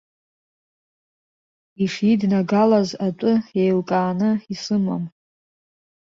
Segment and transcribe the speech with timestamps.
[1.83, 5.03] Ишиднагалаз атәы еилкааны исымам.